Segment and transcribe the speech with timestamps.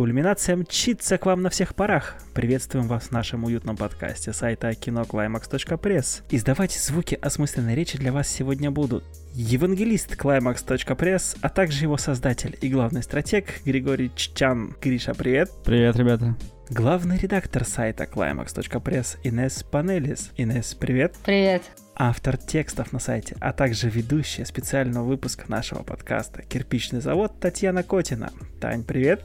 [0.00, 2.16] Кульминация мчится к вам на всех парах.
[2.32, 6.22] Приветствуем вас в нашем уютном подкасте сайта киноклаймакс.пресс.
[6.30, 12.70] Издавать звуки осмысленной речи для вас сегодня будут евангелист climax.press, а также его создатель и
[12.70, 14.74] главный стратег Григорий Ччан.
[14.80, 15.50] Гриша, привет.
[15.66, 16.34] Привет, ребята.
[16.70, 20.30] Главный редактор сайта climax.press Инес Панелис.
[20.38, 21.16] Инес, привет.
[21.26, 21.62] Привет.
[21.94, 28.32] Автор текстов на сайте, а также ведущая специального выпуска нашего подкаста «Кирпичный завод» Татьяна Котина.
[28.62, 29.20] Тань, привет.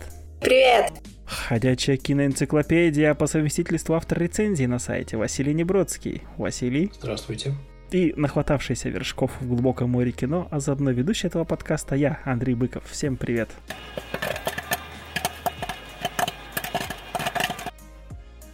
[0.45, 0.91] Привет!
[1.26, 6.22] Ходячая киноэнциклопедия по совместительству автор рецензии на сайте Василий Небродский.
[6.38, 6.91] Василий.
[6.94, 7.55] Здравствуйте.
[7.90, 12.84] И нахватавшийся вершков в глубоком море кино, а заодно ведущий этого подкаста я, Андрей Быков.
[12.88, 13.50] Всем привет.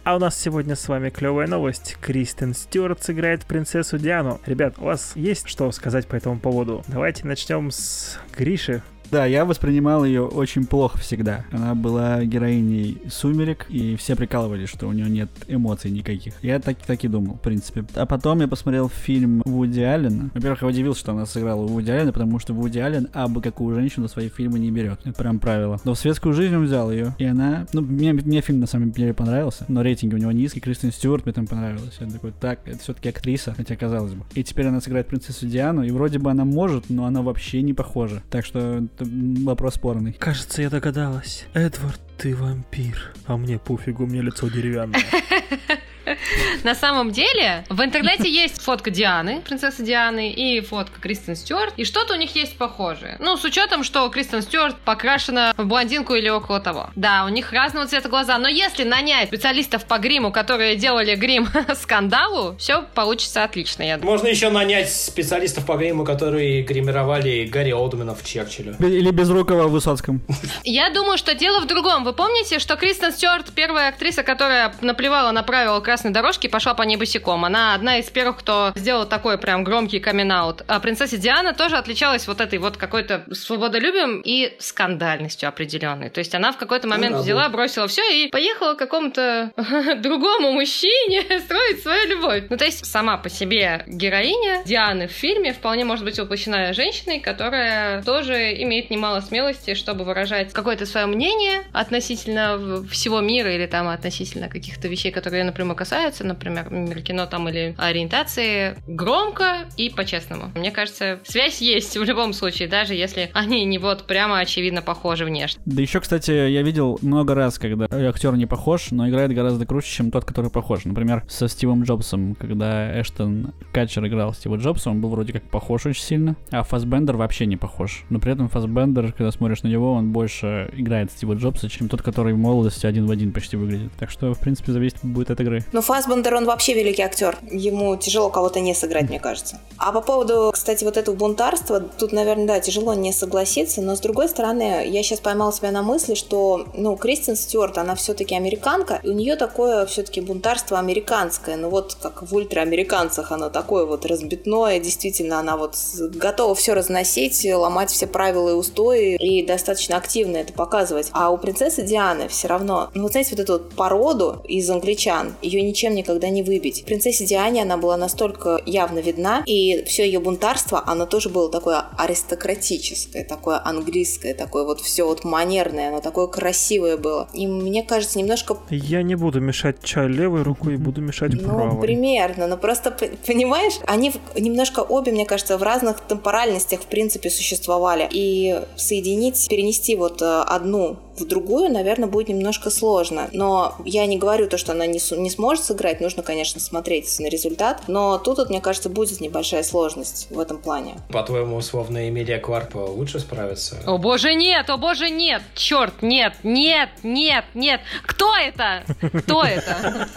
[0.02, 1.98] А у нас сегодня с вами клевая новость.
[2.00, 4.40] Кристен Стюарт сыграет принцессу Диану.
[4.46, 6.82] Ребят, у вас есть что сказать по этому поводу?
[6.88, 8.82] Давайте начнем с Гриши.
[9.12, 11.44] Да, я воспринимал ее очень плохо всегда.
[11.52, 16.42] Она была героиней «Сумерек», и все прикалывались, что у нее нет эмоций никаких.
[16.42, 17.84] Я так, так и думал, в принципе.
[17.94, 20.30] А потом я посмотрел фильм Вуди Аллена.
[20.32, 24.08] Во-первых, я удивился, что она сыграла Вуди Аллена, потому что Вуди Аллен абы какую женщину
[24.08, 25.00] свои фильмы не берет.
[25.04, 25.78] Это прям правило.
[25.84, 27.66] Но в светскую жизнь он взял ее, и она...
[27.74, 30.60] Ну, мне, мне фильм на самом деле понравился, но рейтинги у него низкий.
[30.60, 31.98] Кристин Стюарт мне там понравилась.
[32.00, 34.24] Я такой, так, это все-таки актриса, хотя казалось бы.
[34.34, 37.74] И теперь она сыграет принцессу Диану, и вроде бы она может, но она вообще не
[37.74, 38.22] похожа.
[38.30, 40.12] Так что вопрос спорный.
[40.12, 41.46] Кажется, я догадалась.
[41.54, 43.12] Эдвард, ты вампир.
[43.26, 45.00] А мне пофигу, мне лицо деревянное.
[46.64, 51.84] На самом деле, в интернете есть фотка Дианы, принцессы Дианы, и фотка Кристен Стюарт, и
[51.84, 53.16] что-то у них есть похожее.
[53.18, 56.90] Ну, с учетом, что Кристен Стюарт покрашена в блондинку или около того.
[56.96, 61.48] Да, у них разного цвета глаза, но если нанять специалистов по гриму, которые делали грим
[61.74, 64.12] скандалу, все получится отлично, я думаю.
[64.12, 68.74] Можно еще нанять специалистов по гриму, которые гримировали Гарри Олдмана в Черчилле.
[68.78, 70.20] Или Безрукова в Высоцком.
[70.64, 72.04] Я думаю, что дело в другом.
[72.04, 76.72] Вы помните, что Кристен Стюарт первая актриса, которая наплевала на правила красной дорожки и пошла
[76.72, 77.44] по ней босиком.
[77.44, 80.64] Она одна из первых, кто сделал такой прям громкий камин -аут.
[80.66, 86.08] А принцесса Диана тоже отличалась вот этой вот какой-то свободолюбием и скандальностью определенной.
[86.08, 89.52] То есть она в какой-то момент ну, взяла, бросила все и поехала к какому-то
[89.98, 92.44] другому мужчине строить свою любовь.
[92.48, 97.20] Ну, то есть сама по себе героиня Дианы в фильме вполне может быть воплощена женщиной,
[97.20, 103.88] которая тоже имеет немало смелости, чтобы выражать какое-то свое мнение относительно всего мира или там
[103.88, 110.52] относительно каких-то вещей, которые, например, касаются, например, кино там или ориентации, громко и по-честному.
[110.54, 115.24] Мне кажется, связь есть в любом случае, даже если они не вот прямо очевидно похожи
[115.24, 115.60] внешне.
[115.66, 119.88] Да еще, кстати, я видел много раз, когда актер не похож, но играет гораздо круче,
[119.88, 120.84] чем тот, который похож.
[120.84, 125.86] Например, со Стивом Джобсом, когда Эштон Катчер играл Стива Джобса, он был вроде как похож
[125.86, 128.04] очень сильно, а Фасбендер вообще не похож.
[128.08, 132.02] Но при этом Фасбендер, когда смотришь на него, он больше играет Стива Джобса, чем тот,
[132.02, 133.90] который в молодости один в один почти выглядит.
[133.98, 135.64] Так что, в принципе, зависит будет от игры.
[135.72, 137.38] Но Фасбендер, он вообще великий актер.
[137.50, 139.58] Ему тяжело кого-то не сыграть, мне кажется.
[139.78, 144.00] А по поводу, кстати, вот этого бунтарства, тут, наверное, да, тяжело не согласиться, но с
[144.00, 149.00] другой стороны, я сейчас поймала себя на мысли, что, ну, Кристин Стюарт, она все-таки американка,
[149.02, 154.06] и у нее такое все-таки бунтарство американское, ну вот как в ультраамериканцах оно такое вот
[154.06, 160.36] разбитное, действительно, она вот готова все разносить, ломать все правила и устои, и достаточно активно
[160.36, 161.08] это показывать.
[161.12, 165.34] А у принцессы Дианы все равно, ну, вот знаете, вот эту вот породу из англичан,
[165.42, 166.84] ее ничем никогда не выбить.
[166.84, 171.84] Принцессе Диане она была настолько явно видна, и все ее бунтарство, оно тоже было такое
[171.96, 177.28] аристократическое, такое английское, такое вот все вот манерное, оно такое красивое было.
[177.34, 178.56] И мне кажется, немножко...
[178.70, 181.74] Я не буду мешать чай левой рукой, буду мешать ну, правой.
[181.74, 182.94] Ну, примерно, но просто,
[183.26, 188.08] понимаешь, они немножко обе, мне кажется, в разных темпоральностях, в принципе, существовали.
[188.10, 193.28] И соединить, перенести вот э, одну в другую, наверное, будет немножко сложно.
[193.32, 197.26] Но я не говорю то, что она не, не сможет сыграть, нужно, конечно, смотреть на
[197.26, 197.82] результат.
[197.88, 200.94] Но тут, вот, мне кажется, будет небольшая сложность в этом плане.
[201.10, 203.76] По-твоему, условно, Эмилия Кварп лучше справится?
[203.86, 204.70] О боже, нет!
[204.70, 205.42] О боже, нет!
[205.54, 206.34] Черт, нет!
[206.42, 206.88] Нет!
[207.02, 207.44] Нет!
[207.54, 207.80] Нет!
[208.04, 208.84] Кто это?
[209.20, 210.08] Кто это?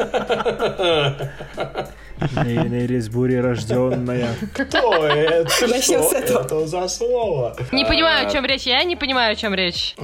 [2.19, 4.29] Нейрис рожденная.
[4.53, 5.67] Кто это?
[5.67, 6.43] Начнем с этого.
[6.43, 7.55] Это за слово?
[7.71, 8.63] Не понимаю, о чем речь.
[8.63, 9.95] Я не понимаю, о чем речь.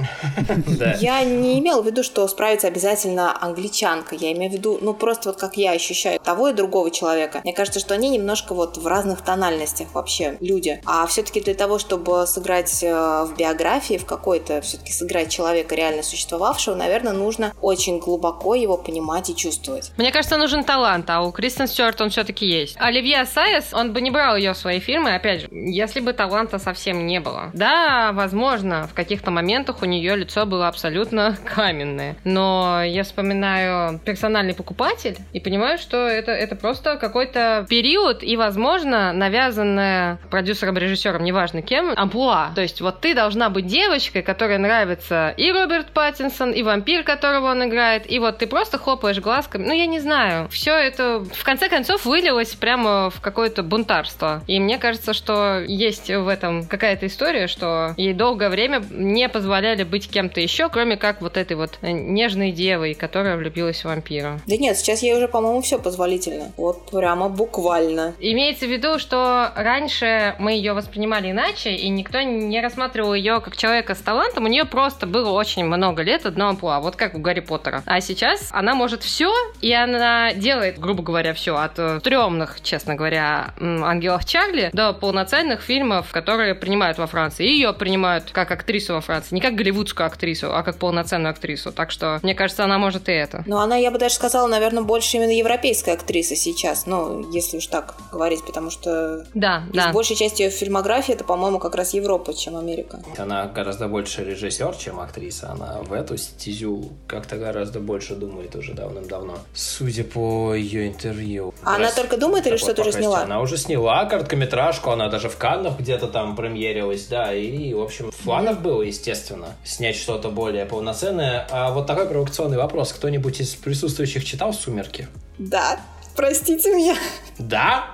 [1.00, 4.14] Я не имела в виду, что справится обязательно англичанка.
[4.14, 7.40] Я имею в виду, ну просто вот как я ощущаю того и другого человека.
[7.44, 10.80] Мне кажется, что они немножко вот в разных тональностях вообще люди.
[10.84, 16.02] А все-таки для того, чтобы сыграть э, в биографии в какой-то, все-таки сыграть человека реально
[16.02, 19.92] существовавшего, наверное, нужно очень глубоко его понимать и чувствовать.
[19.96, 22.76] Мне кажется, нужен талант, а у Кристен Стюарт он все-таки есть.
[22.78, 26.58] Оливье Сайес, он бы не брал ее в свои фильмы, опять же, если бы таланта
[26.58, 27.50] совсем не было.
[27.54, 32.16] Да, возможно, в каких-то моментах у нее лицо было абсолютно каменное.
[32.24, 39.12] Но я вспоминаю персональный покупатель и понимаю, что это, это просто какой-то период и, возможно,
[39.12, 42.52] навязанная продюсером-режиссером, неважно кем, амплуа.
[42.54, 47.50] То есть вот ты должна быть девочкой, которой нравится и Роберт Паттинсон, и вампир, которого
[47.50, 49.66] он играет, и вот ты просто хлопаешь глазками.
[49.66, 50.48] Ну, я не знаю.
[50.48, 54.42] Все это в конце концов вылилось прямо в какое-то бунтарство.
[54.46, 59.84] И мне кажется, что есть в этом какая-то история, что ей долгое время не позволяли
[59.84, 64.40] быть кем-то еще, кроме как вот этой вот нежной девой, которая влюбилась в вампира.
[64.46, 66.52] Да нет, сейчас ей уже, по-моему, все позволительно.
[66.56, 68.14] Вот прямо буквально.
[68.20, 73.56] Имеется в виду, что раньше мы ее воспринимали иначе, и никто не рассматривал ее как
[73.56, 74.44] человека с талантом.
[74.44, 77.82] У нее просто было очень много лет одно амплуа, вот как у Гарри Поттера.
[77.86, 82.94] А сейчас она может все, и она делает, грубо говоря, все от э, стрёмных, честно
[82.94, 87.46] говоря, ангелов Чарли до полноценных фильмов, которые принимают во Франции.
[87.46, 89.34] И ее принимают как актрису во Франции.
[89.34, 91.72] Не как голливудскую актрису, а как полноценную актрису.
[91.72, 93.44] Так что, мне кажется, она может и это.
[93.46, 96.86] Ну, она, я бы даже сказала, наверное, больше именно европейская актриса сейчас.
[96.86, 99.92] Ну, если уж так говорить, потому что да, да.
[99.92, 103.00] большей части ее фильмографии это, по-моему, как раз Европа, чем Америка.
[103.18, 105.50] Она гораздо больше режиссер, чем актриса.
[105.50, 109.38] Она в эту стезю как-то гораздо больше думает уже давным-давно.
[109.54, 111.54] Судя по ее интервью.
[111.62, 113.22] А она только думает или что-то уже сняла?
[113.22, 118.10] Она уже сняла короткометражку, она даже в Каннах где-то там премьерилась, да, и, в общем,
[118.10, 121.46] в планах было, естественно, снять что-то более полноценное.
[121.50, 122.92] А вот такой провокационный вопрос.
[122.92, 125.08] Кто-нибудь из присутствующих читал «Сумерки»?
[125.38, 125.80] Да.
[126.16, 126.96] Простите меня.
[127.38, 127.86] Да?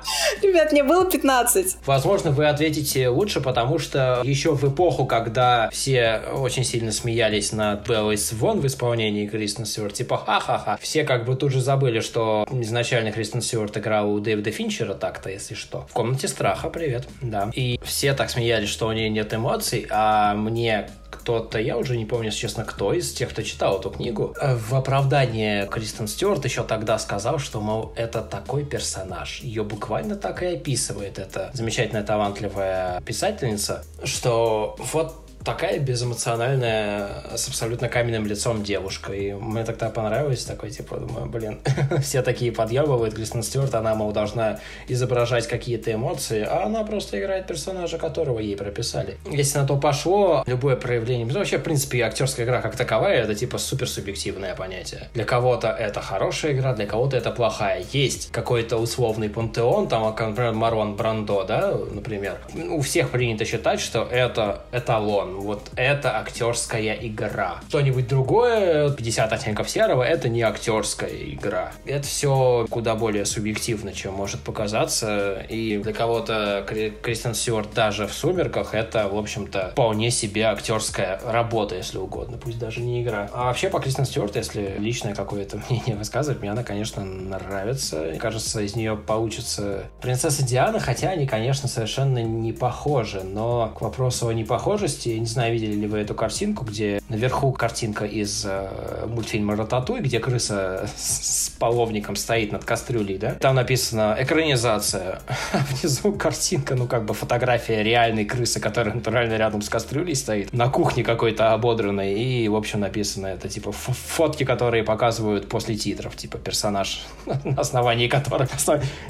[0.43, 1.79] Ребят, мне было 15.
[1.87, 7.87] Возможно, вы ответите лучше, потому что еще в эпоху, когда все очень сильно смеялись над
[7.89, 12.47] Беллой Свон в исполнении Кристен Стюарт, типа ха-ха-ха, все как бы тут же забыли, что
[12.51, 15.87] изначально Кристен Стюарт играл у Дэвида Финчера так-то, если что.
[15.89, 17.51] В комнате страха, привет, да.
[17.55, 20.91] И все так смеялись, что у нее нет эмоций, а мне
[21.29, 24.75] кто-то, я уже не помню, честно, кто из тех, кто читал эту книгу, э, в
[24.75, 29.41] оправдании Кристен Стюарт еще тогда сказал, что, мол, это такой персонаж.
[29.41, 37.89] Ее буквально так и описывает эта замечательная, талантливая писательница, что вот такая безэмоциональная, с абсолютно
[37.89, 39.13] каменным лицом девушка.
[39.13, 41.61] И мне тогда понравилось, такой, типа, думаю, блин,
[42.03, 47.47] все такие подъебывают, Кристен Стюарт, она, мол, должна изображать какие-то эмоции, а она просто играет
[47.47, 49.17] персонажа, которого ей прописали.
[49.31, 53.35] Если на то пошло, любое проявление, ну, вообще, в принципе, актерская игра как таковая, это,
[53.35, 55.09] типа, суперсубъективное понятие.
[55.15, 57.85] Для кого-то это хорошая игра, для кого-то это плохая.
[57.93, 62.39] Есть какой-то условный пантеон, там, например, Марон Брандо, да, например.
[62.71, 67.61] У всех принято считать, что это эталон вот это актерская игра.
[67.69, 71.73] Что-нибудь другое, 50 оттенков серого, это не актерская игра.
[71.85, 75.45] Это все куда более субъективно, чем может показаться.
[75.49, 76.65] И для кого-то
[77.03, 82.59] Кристен Стюарт даже в «Сумерках» это, в общем-то, вполне себе актерская работа, если угодно, пусть
[82.59, 83.29] даже не игра.
[83.33, 87.97] А вообще по Кристен Стюарт, если личное какое-то мнение высказывать, мне она, конечно, нравится.
[88.11, 93.23] Мне кажется, из нее получится принцесса Диана, хотя они, конечно, совершенно не похожи.
[93.23, 98.05] Но к вопросу о непохожести не знаю, видели ли вы эту картинку, где наверху картинка
[98.05, 103.35] из э, мультфильма «Рататуй», где крыса с половником стоит над кастрюлей, да?
[103.35, 105.21] Там написано «экранизация».
[105.53, 110.53] А внизу картинка, ну, как бы фотография реальной крысы, которая натурально рядом с кастрюлей стоит,
[110.53, 116.17] на кухне какой-то ободранной, и, в общем, написано это, типа, фотки, которые показывают после титров,
[116.17, 117.07] типа, персонаж,
[117.45, 118.51] на основании которых...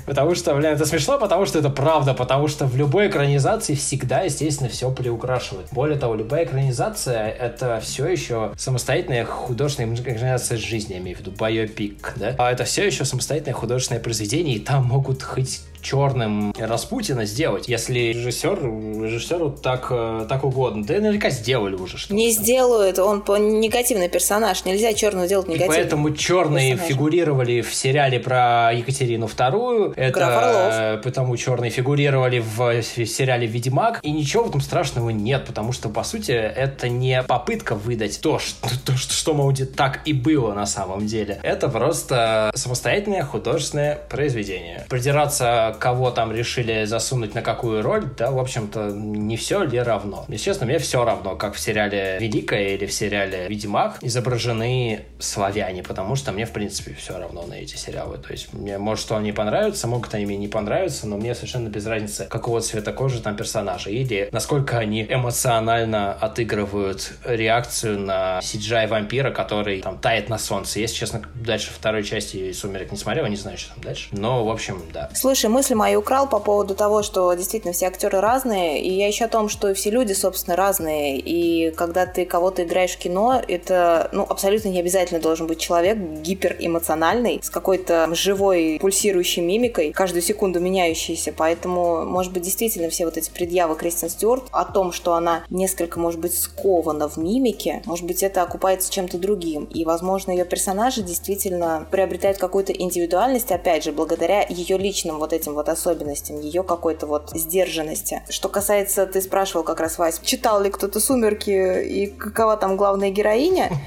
[0.06, 4.23] Потому что, блин, это смешно, потому что это правда, потому что в любой экранизации всегда,
[4.23, 5.68] естественно, все приукрашивают.
[5.73, 11.31] Более того, любая экранизация— это все еще самостоятельная художественная экранизация жизни, я имею в виду,
[11.31, 12.35] биопик, да?
[12.38, 17.99] А это все еще самостоятельное художественное произведение, и там могут хоть черным Распутина сделать, если
[17.99, 18.58] режиссер,
[19.02, 20.85] режиссеру так, э, так угодно.
[20.85, 22.14] Да наверняка сделали уже что-то.
[22.14, 23.23] Не сделают, он
[23.61, 25.76] негативный персонаж, нельзя черного делать негативным.
[25.76, 26.94] И поэтому черные персонажа.
[26.94, 29.92] фигурировали в сериале про Екатерину Вторую.
[29.97, 34.00] Это потому черные фигурировали в сериале Ведьмак.
[34.02, 38.38] И ничего в этом страшного нет, потому что, по сути, это не попытка выдать то,
[38.38, 41.40] что, то, что, что мол, так и было на самом деле.
[41.42, 44.87] Это просто самостоятельное художественное произведение.
[44.88, 50.25] Придираться кого там решили засунуть на какую роль, да, в общем-то, не все ли равно.
[50.28, 55.82] Если честно, мне все равно, как в сериале «Великая» или в сериале «Ведьмак» изображены славяне,
[55.82, 58.18] потому что мне, в принципе, все равно на эти сериалы.
[58.18, 61.68] То есть мне, может, что они понравятся, могут они мне не понравиться, но мне совершенно
[61.68, 68.88] без разницы, какого цвета кожи там персонажи, или насколько они эмоционально отыгрывают реакцию на CGI
[68.88, 70.80] вампира, который там тает на солнце.
[70.80, 74.08] Если честно, дальше второй части «Сумерек» не смотрел, не знаю, что там дальше.
[74.12, 75.10] Но, в общем, да.
[75.14, 79.24] Слушай, мысли мои украл по поводу того, что действительно все актеры разные, и я еще
[79.24, 84.08] о том, что все люди, собственно, разные, и когда ты кого-то играешь в кино, это,
[84.12, 90.60] ну, абсолютно не обязательно должен быть человек гиперэмоциональный, с какой-то живой, пульсирующей мимикой, каждую секунду
[90.60, 95.42] меняющейся, поэтому, может быть, действительно все вот эти предъявы Кристин Стюарт о том, что она
[95.50, 100.44] несколько, может быть, скована в мимике, может быть, это окупается чем-то другим, и, возможно, ее
[100.44, 106.62] персонажи действительно приобретают какую-то индивидуальность, опять же, благодаря ее личным вот этим вот особенностям, ее
[106.62, 108.23] какой-то вот сдержанности.
[108.28, 113.11] Что касается, ты спрашивал как раз, Вась, читал ли кто-то «Сумерки» и какова там главная
[113.11, 113.71] героиня?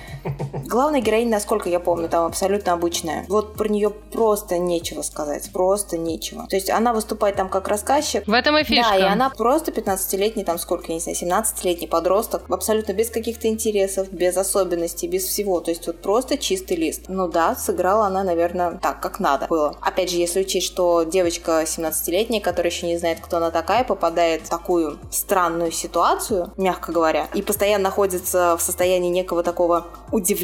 [0.53, 3.25] Главная героиня, насколько я помню, там абсолютно обычная.
[3.27, 5.49] Вот про нее просто нечего сказать.
[5.51, 6.47] Просто нечего.
[6.47, 8.27] То есть она выступает там как рассказчик.
[8.27, 8.91] В этом и фишка.
[8.91, 12.43] Да, и она просто 15-летний, там сколько, я не знаю, 17-летний подросток.
[12.49, 15.61] Абсолютно без каких-то интересов, без особенностей, без всего.
[15.61, 17.03] То есть вот просто чистый лист.
[17.07, 19.75] Ну да, сыграла она, наверное, так, как надо было.
[19.81, 24.43] Опять же, если учесть, что девочка 17-летняя, которая еще не знает, кто она такая, попадает
[24.43, 30.40] в такую странную ситуацию, мягко говоря, и постоянно находится в состоянии некого такого удивления,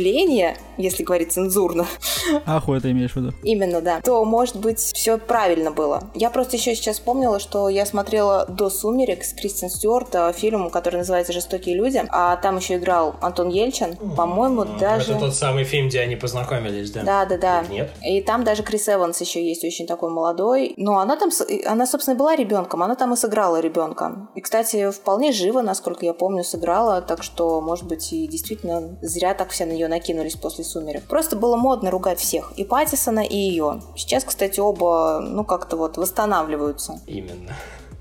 [0.77, 1.86] если говорить цензурно.
[2.46, 3.34] Аху это имеешь в виду?
[3.44, 4.01] Именно, да.
[4.01, 6.04] То, может быть, все правильно было.
[6.13, 10.70] Я просто еще сейчас вспомнила, что я смотрела до «Сумерек» с Кристин Стюарт э, фильм,
[10.70, 15.13] который называется «Жестокие люди», а там еще играл Антон Ельчин, по-моему, даже...
[15.13, 17.04] Это тот самый фильм, где они познакомились, да?
[17.04, 17.63] Да, да, да.
[17.70, 17.92] Нет?
[18.04, 20.74] И там даже Крис Эванс еще есть очень такой молодой.
[20.77, 21.30] Но она там,
[21.66, 24.30] она, собственно, была ребенком, она там и сыграла ребенка.
[24.36, 29.34] И, кстати, вполне живо, насколько я помню, сыграла, так что, может быть, и действительно зря
[29.34, 31.03] так все на нее накинулись после «Сумерек».
[31.03, 33.82] Просто было модно ругать всех, и Паттисона, и ее.
[33.96, 37.00] Сейчас, кстати, оба, ну, как-то вот восстанавливаются.
[37.08, 37.56] Именно.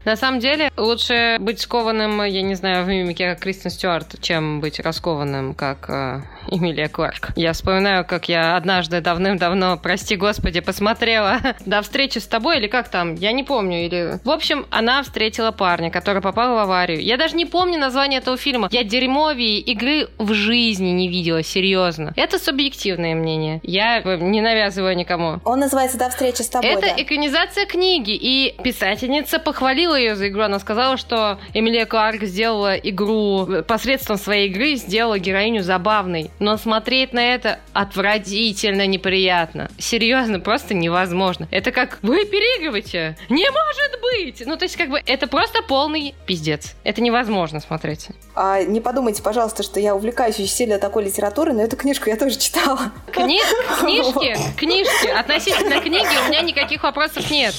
[0.06, 4.60] На самом деле, лучше быть скованным, я не знаю, в мимике, как Кристен Стюарт, чем
[4.60, 7.30] быть раскованным, как э, Эмилия Кларк.
[7.34, 12.88] Я вспоминаю, как я однажды давным-давно, прости господи, посмотрела «До встречи с тобой» или как
[12.88, 13.84] там, я не помню.
[13.84, 14.20] Или...
[14.22, 17.02] В общем, она встретила парня, который попал в аварию.
[17.02, 18.68] Я даже не помню название этого фильма.
[18.70, 22.12] Я дерьмовее игры в жизни не видела, серьезно.
[22.14, 23.58] Это субъективное мнение.
[23.64, 25.40] Я э, не навязываю никому.
[25.44, 26.94] Он называется «До встречи с тобой», Это да.
[26.96, 30.42] экранизация книги, и писательница похвалила ее за игру.
[30.42, 36.30] Она сказала, что Эмилия Кларк сделала игру, посредством своей игры сделала героиню забавной.
[36.38, 39.70] Но смотреть на это отвратительно неприятно.
[39.78, 41.48] Серьезно, просто невозможно.
[41.50, 43.16] Это как, вы переигрываете?
[43.28, 44.42] Не может быть!
[44.46, 46.74] Ну, то есть, как бы, это просто полный пиздец.
[46.84, 48.08] Это невозможно смотреть.
[48.34, 52.16] А, не подумайте, пожалуйста, что я увлекаюсь очень сильно такой литературой, но эту книжку я
[52.16, 52.92] тоже читала.
[53.12, 53.40] Кни-
[53.80, 55.08] книжки, книжки.
[55.08, 57.54] Относительно книги у меня никаких вопросов нет.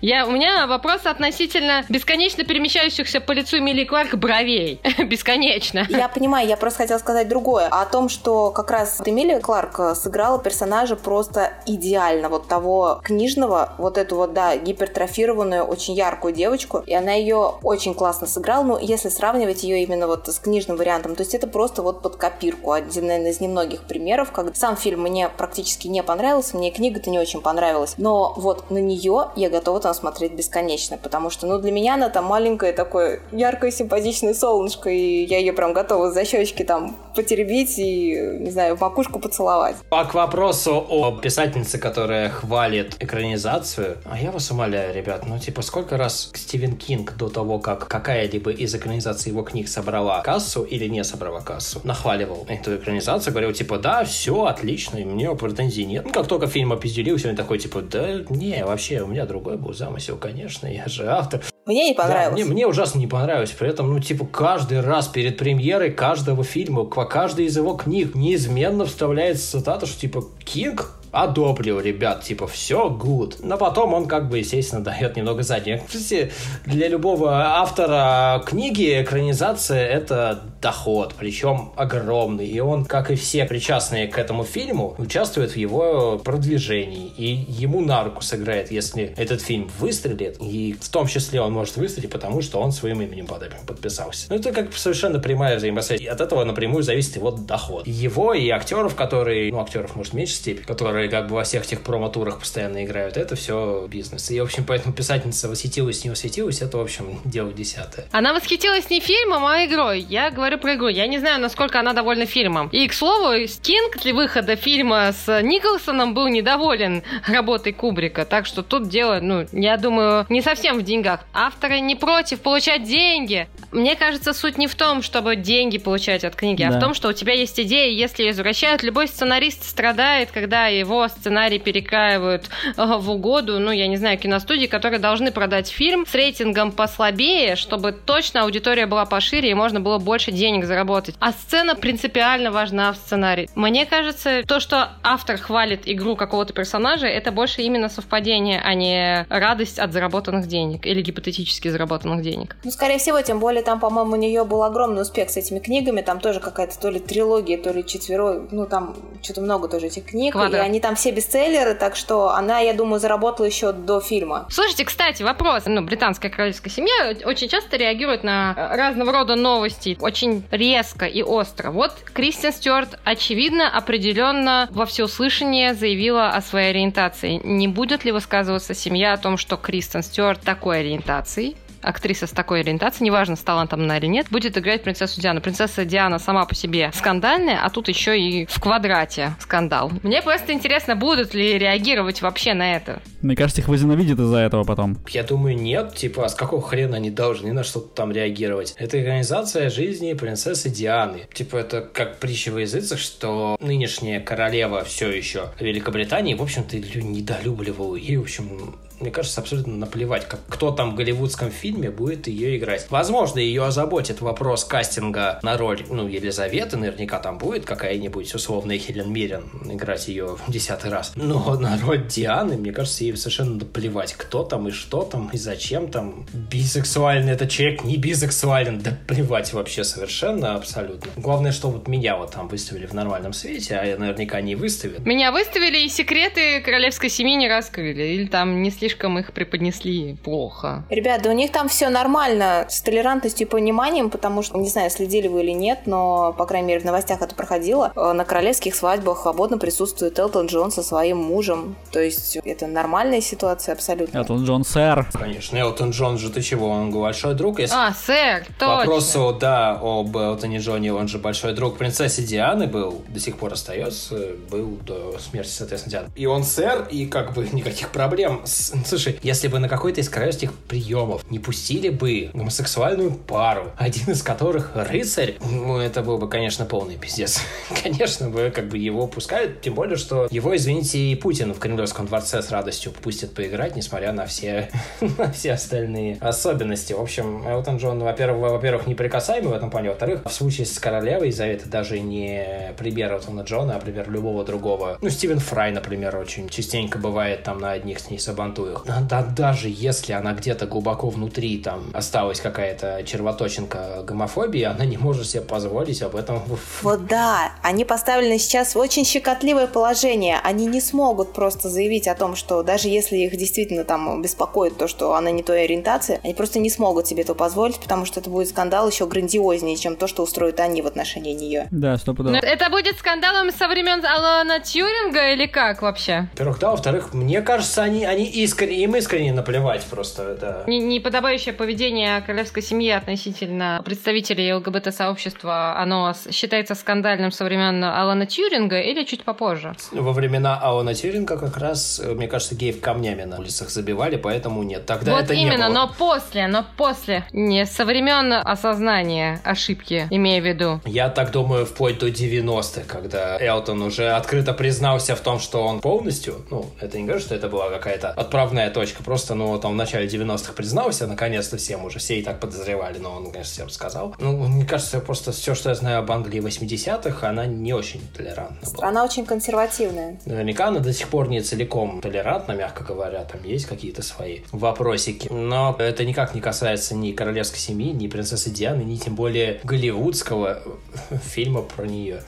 [0.00, 4.80] Я, у меня вопрос относительно бесконечно перемещающихся по лицу Эмилии Кларк бровей.
[5.04, 5.86] Бесконечно.
[5.88, 7.66] Я понимаю, я просто хотела сказать другое.
[7.66, 12.28] О том, что как раз Эмилия Кларк э, сыграла персонажа просто идеально.
[12.28, 16.84] Вот того книжного, вот эту вот, да, гипертрофированную, очень яркую девочку.
[16.86, 18.62] И она ее очень классно сыграла.
[18.62, 22.14] Ну, если сравнивать ее именно вот с книжным вариантом, то есть это просто вот под
[22.14, 22.70] копирку.
[22.70, 27.18] Один, наверное, из немногих примеров, когда сам фильм мне практически не понравился, мне книга-то не
[27.18, 27.94] очень понравилась.
[27.96, 32.10] Но вот на нее я готова там смотреть бесконечно, потому что, ну, для меня она
[32.10, 37.78] там маленькое такое яркое, симпатичное солнышко, и я ее прям готова за щечки там потеребить
[37.78, 39.76] и, не знаю, в макушку поцеловать.
[39.90, 45.62] А к вопросу о писательнице, которая хвалит экранизацию, а я вас умоляю, ребят, ну типа
[45.62, 50.86] сколько раз Стивен Кинг до того, как какая-либо из экранизаций его книг собрала кассу или
[50.86, 56.04] не собрала кассу, нахваливал эту экранизацию, говорил типа, да, все отлично, и мне претензий нет.
[56.04, 59.72] Ну, как только фильм опизделился, он такой типа, да, не, вообще, у меня другой был
[59.78, 61.40] замысел, конечно, я же автор.
[61.66, 62.34] Мне не Да, понравилось.
[62.44, 63.50] мне, мне ужасно не понравилось.
[63.50, 68.14] При этом, ну, типа, каждый раз перед премьерой каждого фильма, к каждой из его книг
[68.14, 73.36] неизменно вставляется цитата, что, типа, Кинг одобрил, ребят, типа, все good.
[73.42, 75.86] Но потом он, как бы, естественно, дает немного задних.
[75.86, 76.32] Кстати,
[76.66, 82.46] для любого автора книги экранизация— это доход, причем огромный.
[82.46, 87.08] И он, как и все причастные к этому фильму, участвует в его продвижении.
[87.16, 90.36] И ему на руку сыграет, если этот фильм выстрелит.
[90.40, 94.26] И в том числе он может выстрелить, потому что он своим именем подписался.
[94.30, 96.00] Ну, это как совершенно прямая взаимосвязь.
[96.00, 97.86] И от этого напрямую зависит его доход.
[97.86, 101.44] Его и актеров, которые, ну, актеров, может, в меньшей степени, которые которые как бы во
[101.44, 103.16] всех этих промо-турах постоянно играют.
[103.16, 104.32] Это все бизнес.
[104.32, 108.06] И, в общем, поэтому писательница восхитилась, не восхитилась, это, в общем, дело десятое.
[108.10, 110.00] Она восхитилась не фильмом, а игрой.
[110.00, 110.88] Я говорю про игру.
[110.88, 112.68] Я не знаю, насколько она довольна фильмом.
[112.72, 118.24] И, к слову, Кинг для выхода фильма с Николсоном был недоволен работой Кубрика.
[118.24, 121.20] Так что тут дело, ну, я думаю, не совсем в деньгах.
[121.32, 123.46] Авторы не против получать деньги.
[123.70, 126.70] Мне кажется, суть не в том, чтобы деньги получать от книги, да.
[126.70, 130.66] а в том, что у тебя есть идея, если ее извращают, любой сценарист страдает, когда
[130.88, 136.06] его сценарий перекраивают э, в угоду, ну, я не знаю, киностудии, которые должны продать фильм
[136.06, 141.14] с рейтингом послабее, чтобы точно аудитория была пошире и можно было больше денег заработать.
[141.20, 143.48] А сцена принципиально важна в сценарии.
[143.54, 149.26] Мне кажется, то, что автор хвалит игру какого-то персонажа, это больше именно совпадение, а не
[149.28, 152.56] радость от заработанных денег или гипотетически заработанных денег.
[152.64, 156.00] Ну, скорее всего, тем более там, по-моему, у нее был огромный успех с этими книгами,
[156.00, 160.06] там тоже какая-то то ли трилогия, то ли четверо, ну, там что-то много тоже этих
[160.06, 160.62] книг, Квадрат.
[160.62, 164.46] и они там все бестселлеры, так что она, я думаю, заработала еще до фильма.
[164.50, 165.64] Слушайте, кстати, вопрос.
[165.66, 171.70] Ну, британская королевская семья очень часто реагирует на разного рода новости очень резко и остро.
[171.70, 177.40] Вот Кристиан Стюарт, очевидно, определенно во всеуслышание заявила о своей ориентации.
[177.44, 181.56] Не будет ли высказываться семья о том, что Кристиан Стюарт такой ориентации?
[181.82, 185.40] Актриса с такой ориентацией, неважно, с талантом она или нет, будет играть принцессу Диану.
[185.40, 189.90] Принцесса Диана сама по себе скандальная, а тут еще и в квадрате скандал.
[190.02, 193.00] Мне просто интересно, будут ли реагировать вообще на это.
[193.22, 194.98] Мне кажется, их возненавидят из-за этого потом.
[195.08, 195.94] Я думаю, нет.
[195.94, 198.74] Типа, а с какого хрена они должны на что-то там реагировать?
[198.78, 201.26] Это организация жизни принцессы Дианы.
[201.32, 207.96] Типа, это как притча во языцах, что нынешняя королева все еще Великобритании, в общем-то, недолюбливала.
[207.96, 212.56] И, в общем, мне кажется, абсолютно наплевать, как, кто там в голливудском фильме будет ее
[212.56, 212.86] играть.
[212.90, 219.12] Возможно, ее озаботит вопрос кастинга на роль, ну, Елизаветы, наверняка там будет какая-нибудь условная Хелен
[219.12, 221.12] Миррен играть ее в десятый раз.
[221.16, 225.38] Но на роль Дианы, мне кажется, ей совершенно наплевать, кто там и что там, и
[225.38, 226.26] зачем там.
[226.32, 231.10] Бисексуальный этот человек, не бисексуален, да плевать вообще совершенно, абсолютно.
[231.16, 235.04] Главное, что вот меня вот там выставили в нормальном свете, а я наверняка не выставят.
[235.06, 240.16] Меня выставили и секреты королевской семьи не раскрыли, или там не слишком слишком их преподнесли
[240.24, 240.84] плохо.
[240.88, 245.28] Ребята, у них там все нормально с толерантностью и пониманием, потому что, не знаю, следили
[245.28, 247.92] вы или нет, но, по крайней мере, в новостях это проходило.
[247.94, 251.76] Э, на королевских свадьбах свободно присутствует Элтон Джон со своим мужем.
[251.92, 254.16] То есть это нормальная ситуация абсолютно.
[254.16, 255.06] Элтон Джон, сэр.
[255.12, 257.58] Конечно, Элтон Джон же ты чего, он большой друг.
[257.58, 257.76] Если...
[257.76, 258.76] А, сэр, точно.
[258.76, 263.52] Вопросу, да, об Элтоне Джоне, он же большой друг принцессы Дианы был, до сих пор
[263.52, 266.08] остается, был до смерти, соответственно, Дианы.
[266.16, 270.08] И он сэр, и как бы никаких проблем с Слушай, если бы на какой-то из
[270.08, 276.28] королевских приемов не пустили бы гомосексуальную пару, один из которых рыцарь, ну, это был бы,
[276.28, 277.40] конечно, полный пиздец.
[277.82, 282.06] конечно бы, как бы его пускают, тем более, что его, извините, и Путин в Кремлевском
[282.06, 284.70] дворце с радостью пустит поиграть, несмотря на все,
[285.18, 286.92] на все остальные особенности.
[286.92, 291.28] В общем, Элтон Джон, во-первых, во-первых, неприкасаемый в этом плане, во-вторых, в случае с королевой
[291.28, 294.98] Елизаветы даже не пример Элтона Джона, а пример любого другого.
[295.00, 299.08] Ну, Стивен Фрай, например, очень частенько бывает там на одних с ней сабантуях поцелуях.
[299.08, 305.28] Да, даже если она где-то глубоко внутри там осталась какая-то червоточинка гомофобии, она не может
[305.28, 306.42] себе позволить об этом.
[306.82, 310.38] Вот да, они поставлены сейчас в очень щекотливое положение.
[310.42, 314.88] Они не смогут просто заявить о том, что даже если их действительно там беспокоит то,
[314.88, 318.30] что она не той ориентации, они просто не смогут себе это позволить, потому что это
[318.30, 321.68] будет скандал еще грандиознее, чем то, что устроят они в отношении нее.
[321.70, 322.36] Да, стопудово.
[322.36, 326.28] Это будет скандалом со времен Алана Тьюринга или как вообще?
[326.32, 330.64] Во-первых, да, во-вторых, мне кажется, они, они искренне искренне, им искренне наплевать просто, да.
[330.66, 339.04] Неподобающее поведение королевской семьи относительно представителей ЛГБТ-сообщества, оно считается скандальным со времен Алана Тьюринга или
[339.04, 339.74] чуть попозже?
[339.92, 344.86] Во времена Алана Тьюринга как раз, мне кажется, геев камнями на улицах забивали, поэтому нет.
[344.86, 345.86] Тогда вот это именно, не было.
[345.86, 347.24] но после, но после.
[347.32, 350.80] Не со времен осознания ошибки, имея в виду.
[350.84, 355.80] Я так думаю, вплоть до 90-х, когда Элтон уже открыто признался в том, что он
[355.80, 359.02] полностью, ну, это не говорю, что это была какая-то отправка отправная точка.
[359.02, 363.16] Просто, ну, там в начале 90-х признался, наконец-то всем уже, все и так подозревали, но
[363.16, 364.14] он, конечно, всем сказал.
[364.18, 368.70] Ну, мне кажется, просто все, что я знаю об Англии 80-х, она не очень толерантна
[368.72, 368.88] была.
[368.88, 370.18] Она очень консервативная.
[370.24, 375.28] Наверняка она до сих пор не целиком толерантна, мягко говоря, там есть какие-то свои вопросики.
[375.30, 380.62] Но это никак не касается ни королевской семьи, ни принцессы Дианы, ни тем более голливудского
[381.22, 382.22] фильма про нее.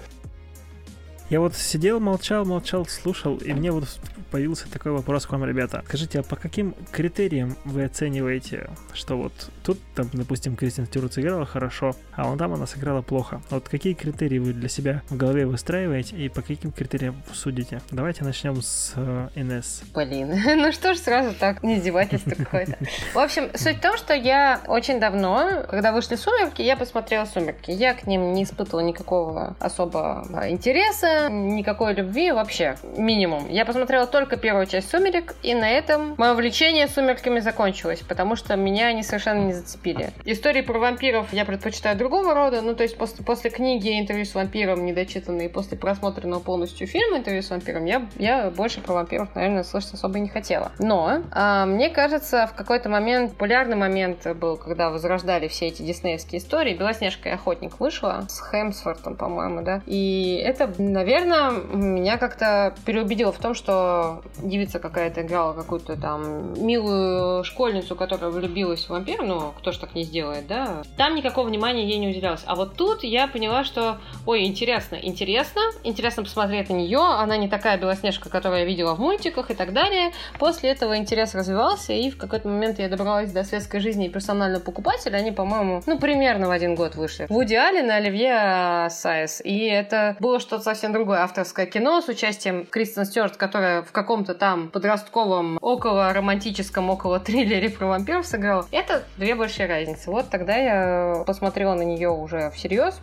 [1.31, 3.85] Я вот сидел, молчал, молчал, слушал, и мне вот
[4.33, 5.83] появился такой вопрос к вам, ребята.
[5.87, 9.33] Скажите, а по каким критериям вы оцениваете, что вот
[9.65, 13.43] тут, там, допустим, Кристин Стюарт сыграла хорошо, а вон там она сыграла плохо?
[13.51, 17.81] Вот какие критерии вы для себя в голове выстраиваете и по каким критериям судите?
[17.93, 19.83] Давайте начнем с э, Инесс.
[19.95, 22.77] Блин, ну что ж сразу так, не издевательство какое-то.
[23.15, 27.71] В общем, суть в том, что я очень давно, когда вышли «Сумерки», я посмотрела «Сумерки».
[27.71, 33.49] Я к ним не испытывала никакого особо интереса, никакой любви вообще, минимум.
[33.49, 38.57] Я посмотрела только первую часть «Сумерек», и на этом мое влечение «Сумерками» закончилось, потому что
[38.57, 40.11] меня они совершенно не зацепили.
[40.25, 44.35] Истории про вампиров я предпочитаю другого рода, ну то есть после, после книги «Интервью с
[44.35, 49.63] вампиром» недочитанной, после просмотренного полностью фильма «Интервью с вампиром» я, я больше про вампиров, наверное,
[49.63, 50.73] слышать особо не хотела.
[50.79, 56.41] Но а, мне кажется, в какой-то момент, популярный момент был, когда возрождали все эти диснеевские
[56.41, 56.75] истории.
[56.75, 59.83] «Белоснежка и охотник» вышла с Хемсвортом, по-моему, да.
[59.87, 67.45] И это, наверное, меня как-то переубедило в том, что девица какая-то играла какую-то там милую
[67.45, 70.83] школьницу, которая влюбилась в вампира, ну, кто ж так не сделает, да?
[70.97, 72.43] Там никакого внимания ей не уделялось.
[72.47, 77.49] А вот тут я поняла, что, ой, интересно, интересно, интересно посмотреть на нее, она не
[77.49, 80.13] такая белоснежка, которую я видела в мультиках и так далее.
[80.39, 84.63] После этого интерес развивался, и в какой-то момент я добралась до светской жизни и персонального
[84.63, 85.17] покупателя.
[85.17, 87.27] Они, по-моему, ну, примерно в один год вышли.
[87.29, 89.41] Вуди Аллен и Оливье Сайес.
[89.45, 94.35] И это было что-то совсем другое авторское кино с участием Кристен Стюарт, которая в каком-то
[94.35, 98.67] там подростковом, около романтическом, около триллере про вампиров сыграла.
[98.71, 100.11] Это две большие разницы.
[100.11, 102.99] Вот тогда я посмотрела на нее уже всерьез,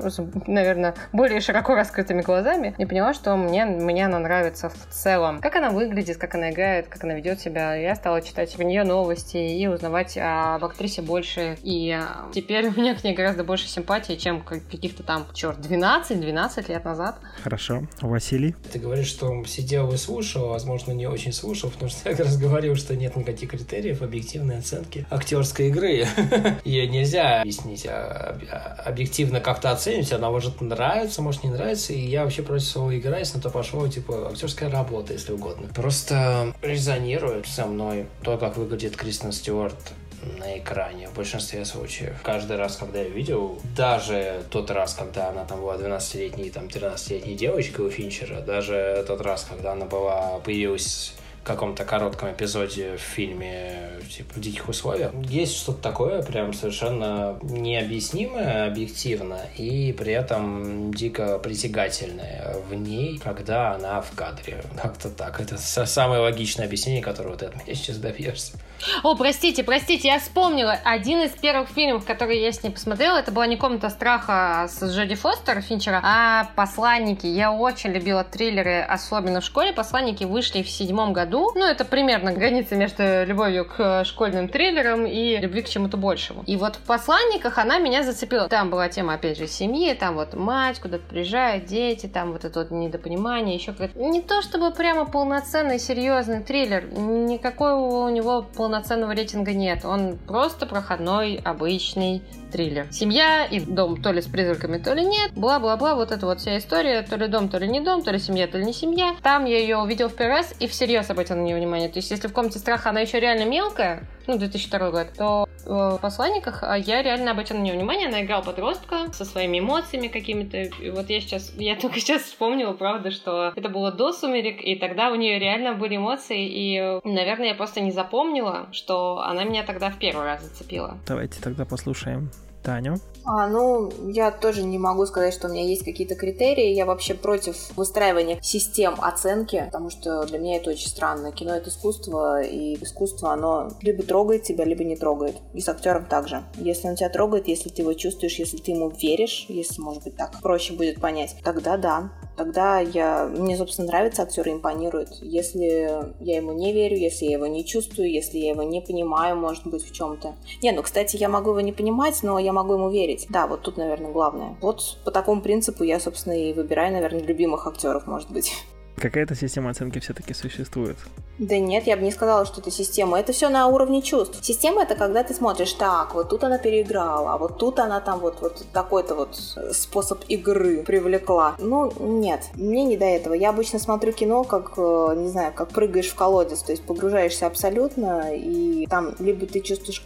[0.48, 5.40] наверное, более широко раскрытыми глазами, и поняла, что мне, мне она нравится в целом.
[5.42, 7.76] Как она выглядит, как она играет, как она ведет себя.
[7.76, 11.58] Я стала читать про нее новости и узнавать об актрисе больше.
[11.64, 16.70] И а, теперь у меня к ней гораздо больше симпатии, чем каких-то там, черт, 12-12
[16.70, 17.18] лет назад.
[17.44, 17.87] Хорошо.
[18.02, 18.56] Василий?
[18.71, 22.38] Ты говоришь, что сидел и слушал, возможно, не очень слушал, потому что я как раз
[22.38, 26.06] говорил, что нет никаких критериев объективной оценки актерской игры.
[26.63, 30.12] Ее нельзя объяснить, а, а, объективно как-то оценить.
[30.12, 31.93] Она может нравиться, может не нравиться.
[31.93, 35.67] И я вообще против слова игра, если на то пошло, типа, актерская работа, если угодно.
[35.73, 39.93] Просто резонирует со мной то, как выглядит Кристен Стюарт
[40.39, 42.15] на экране в большинстве случаев.
[42.23, 47.36] Каждый раз, когда я видел, даже тот раз, когда она там была 12-летней, там 13-летней
[47.36, 51.13] девочкой у Финчера, даже тот раз, когда она была, появилась
[51.47, 55.13] каком-то коротком эпизоде в фильме типа в диких условиях.
[55.30, 63.73] Есть что-то такое прям совершенно необъяснимое объективно и при этом дико притягательное в ней, когда
[63.73, 64.62] она в кадре.
[64.82, 65.39] Как-то так.
[65.39, 68.58] Это самое логичное объяснение, которого ты от меня сейчас добьешься.
[69.04, 70.78] О, простите, простите, я вспомнила.
[70.84, 74.84] Один из первых фильмов, которые я с ней посмотрела, это была не «Комната страха» с
[74.84, 77.26] Джоди Фостер Финчера, а «Посланники».
[77.26, 79.74] Я очень любила триллеры, особенно в школе.
[79.74, 81.52] «Посланники» вышли в седьмом году.
[81.56, 86.44] Ну, это примерно граница между любовью к школьным триллерам и любви к чему-то большему.
[86.46, 88.48] И вот в «Посланниках» она меня зацепила.
[88.48, 92.60] Там была тема, опять же, семьи, там вот мать куда-то приезжает, дети, там вот это
[92.60, 94.00] вот недопонимание, еще какое-то...
[94.00, 96.86] Не то чтобы прямо полноценный, серьезный триллер.
[96.92, 99.86] Никакой у него полноценный полноценного рейтинга нет.
[99.86, 102.88] Он просто проходной, обычный триллер.
[102.91, 105.32] Семья и дом то ли с призраками, то ли нет.
[105.36, 107.01] Бла-бла-бла, вот эта вот вся история.
[107.01, 109.15] То ли дом, то ли не дом, то ли семья, то ли не семья.
[109.23, 111.88] Там я ее увидел в первый раз и всерьез обратил на нее внимание.
[111.88, 116.00] То есть, если в комнате страха она еще реально мелкая, ну, 2002 год, то в
[116.02, 118.08] «Посланниках» а я реально обратил на нее внимание.
[118.08, 120.58] Она играла подростка со своими эмоциями какими-то.
[120.58, 124.76] И вот я сейчас, я только сейчас вспомнила, правда, что это было до «Сумерек», и
[124.76, 129.63] тогда у нее реально были эмоции, и, наверное, я просто не запомнила, что она меня
[129.63, 130.98] тогда в первый раз зацепила.
[131.08, 132.32] Давайте тогда послушаем
[132.63, 132.96] Таню.
[133.28, 136.74] А, ну, я тоже не могу сказать, что у меня есть какие-то критерии.
[136.74, 141.34] Я вообще против выстраивания систем оценки, потому что для меня это очень странно.
[141.34, 145.36] Кино— это искусство, и искусство, оно либо трогает тебя, либо не трогает.
[145.54, 146.46] И с актером также.
[146.56, 150.16] Если он тебя трогает, если ты его чувствуешь, если ты ему веришь, если, может быть,
[150.16, 155.10] так проще будет понять, тогда да, тогда я, мне, собственно, нравится актер и импонирует.
[155.22, 159.36] Если я ему не верю, если я его не чувствую, если я его не понимаю,
[159.36, 160.36] может быть, в чем-то.
[160.62, 163.16] Не, ну, кстати, я могу его не понимать, но я могу ему верить.
[163.30, 164.56] Да, вот тут, наверное, главное.
[164.62, 168.53] Вот по такому принципу я, собственно, и выбираю, наверное, любимых актеров, может быть.
[169.00, 170.98] Какая-то система оценки все-таки существует.
[171.38, 173.20] Да нет, я бы не сказала, что это система.
[173.20, 174.40] Это все на уровне чувств.
[174.42, 178.20] Система это когда ты смотришь, так, вот тут она переиграла, а вот тут она там
[178.20, 179.36] вот, вот такой-то вот
[179.72, 181.56] способ игры привлекла.
[181.60, 183.36] Ну, нет, мне не до этого.
[183.36, 187.46] Я обычно смотрю кино, как, э, не знаю, как прыгаешь в колодец, то есть погружаешься
[187.46, 190.04] абсолютно, и там либо ты чувствуешь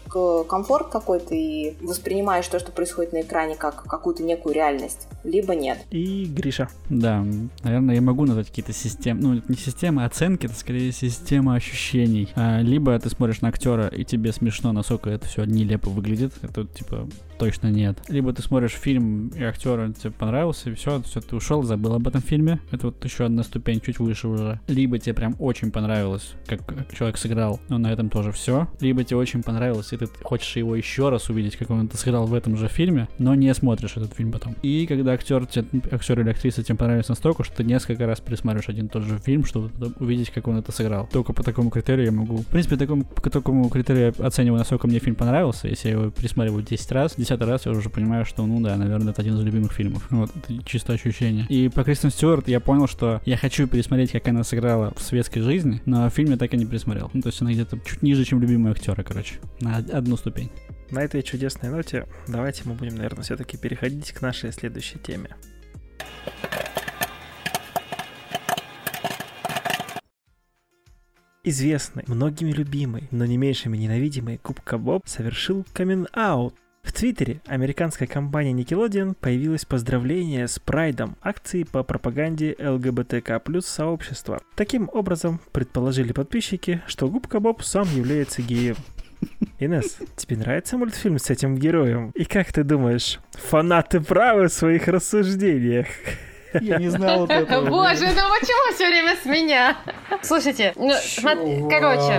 [0.50, 5.80] комфорт какой-то и воспринимаешь то, что происходит на экране, как какую-то некую реальность, либо нет.
[5.92, 6.68] И Гриша.
[6.90, 7.24] Да,
[7.64, 12.30] наверное, я могу назвать какие-то системы, ну, не системы оценки, это скорее система ощущений.
[12.36, 16.66] А, либо ты смотришь на актера, и тебе смешно, насколько это все нелепо выглядит, это
[16.66, 17.08] типа
[17.42, 17.98] точно нет.
[18.08, 22.08] Либо ты смотришь фильм, и актер тебе понравился, и все, все, ты ушел, забыл об
[22.08, 22.60] этом фильме.
[22.70, 24.60] Это вот еще одна ступень чуть выше уже.
[24.68, 26.62] Либо тебе прям очень понравилось, как
[26.96, 28.68] человек сыграл, но на этом тоже все.
[28.80, 32.28] Либо тебе очень понравилось, и ты хочешь его еще раз увидеть, как он это сыграл
[32.28, 34.56] в этом же фильме, но не смотришь этот фильм потом.
[34.62, 35.48] И когда актер,
[35.92, 39.18] актер или актриса тебе понравится настолько, что ты несколько раз пересматриваешь один и тот же
[39.18, 41.10] фильм, чтобы увидеть, как он это сыграл.
[41.12, 42.38] Только по такому критерию я могу...
[42.38, 45.68] В принципе, такому, по такому критерию я оцениваю, насколько мне фильм понравился.
[45.68, 49.12] Если я его пересматриваю 10 раз, 10 раз я уже понимаю, что, ну да, наверное,
[49.12, 50.06] это один из любимых фильмов.
[50.10, 51.46] Вот, это чисто ощущение.
[51.50, 55.42] И по Кристен Стюарт я понял, что я хочу пересмотреть, как она сыграла в светской
[55.42, 57.10] жизни, но фильм я так и не пересмотрел.
[57.14, 59.36] Ну, то есть она где-то чуть ниже, чем любимые актеры, короче.
[59.60, 60.50] На одну ступень.
[60.90, 65.36] На этой чудесной ноте давайте мы будем, наверное, все-таки переходить к нашей следующей теме.
[71.44, 76.54] Известный, многими любимый, но не меньшими ненавидимый Кубка Боб совершил камин-аут.
[76.84, 84.42] В Твиттере американская компания Nickelodeon появилось поздравление с Прайдом, акции по пропаганде ЛГБТК плюс сообщества.
[84.56, 88.76] Таким образом, предположили подписчики, что Губка Боб сам является геем.
[89.60, 92.12] Инес, тебе нравится мультфильм с этим героем?
[92.16, 95.88] И как ты думаешь, фанаты правы в своих рассуждениях?
[96.60, 97.70] Я не знал этого.
[97.70, 99.78] Боже, ну почему все время с меня?
[100.22, 100.94] Слушайте, ну,
[101.70, 102.18] короче,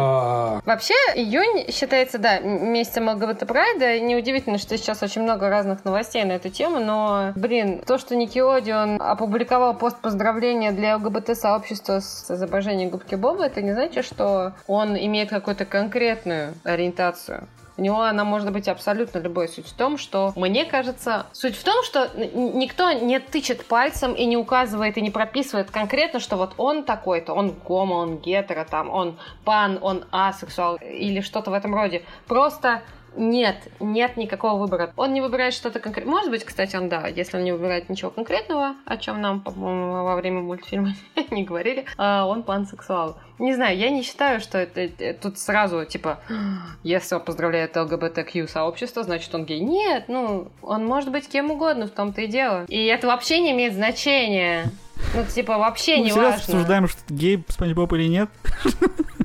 [0.65, 4.01] вообще июнь считается, да, месяцем ЛГБТ Прайда.
[4.01, 9.01] Неудивительно, что сейчас очень много разных новостей на эту тему, но, блин, то, что Никелодион
[9.01, 15.31] опубликовал пост поздравления для ЛГБТ-сообщества с изображением губки Боба, это не значит, что он имеет
[15.31, 17.47] какую-то конкретную ориентацию.
[17.77, 19.49] У него она может быть абсолютно любой.
[19.49, 24.25] Суть в том, что, мне кажется, суть в том, что никто не тычет пальцем и
[24.27, 28.91] не указывает и не прописывает конкретно, что вот он такой-то, он гомо, он гетеро, там,
[28.91, 32.03] он пан, он асексуал или что-то в этом роде.
[32.27, 32.83] Просто
[33.17, 34.93] нет, нет никакого выбора.
[34.97, 36.13] Он не выбирает что-то конкретное.
[36.13, 40.05] Может быть, кстати, он да, если он не выбирает ничего конкретного, о чем нам, по-моему,
[40.05, 40.95] во время мультфильма
[41.31, 43.17] не говорили, а он пансексуал.
[43.39, 46.21] Не знаю, я не считаю, что это, это тут сразу типа,
[46.83, 49.61] если он поздравляет ЛГБТК сообщество, значит он гей.
[49.61, 52.65] Нет, ну, он может быть кем угодно, в том-то и дело.
[52.69, 54.71] И это вообще не имеет значения.
[55.15, 56.35] Ну, типа, вообще Мы не важно.
[56.37, 58.31] обсуждаем, что гей Спанч Боб или нет.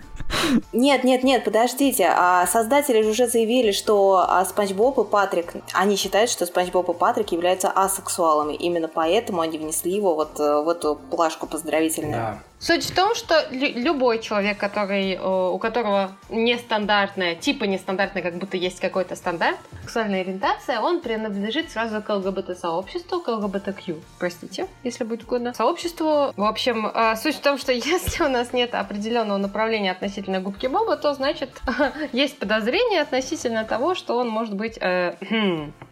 [0.73, 2.07] Нет, нет, нет, подождите.
[2.09, 6.71] А создатели же уже заявили, что а, Спанч Боб и Патрик, они считают, что Спанч
[6.71, 8.53] Боб и Патрик являются асексуалами.
[8.53, 12.13] Именно поэтому они внесли его вот э, в эту плашку поздравительную.
[12.13, 12.39] Да.
[12.59, 18.57] Суть в том, что любой человек, который, э, у которого нестандартная, типа нестандартная, как будто
[18.57, 25.23] есть какой-то стандарт, сексуальная ориентация, он принадлежит сразу к ЛГБТ-сообществу, к ЛГБТQ, простите, если будет
[25.23, 26.33] угодно, сообществу.
[26.35, 30.65] В общем, э, суть в том, что если у нас нет определенного направления относительно губки
[30.65, 31.61] Боба, то значит
[32.11, 35.13] есть подозрение относительно того, что он может быть э,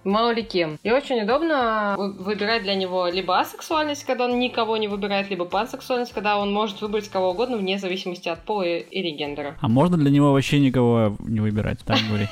[0.03, 0.79] мало ли кем.
[0.81, 6.13] И очень удобно выбирать для него либо асексуальность, когда он никого не выбирает, либо пансексуальность,
[6.13, 9.57] когда он может выбрать кого угодно вне зависимости от пола или гендера.
[9.61, 12.29] А можно для него вообще никого не выбирать, так говорить?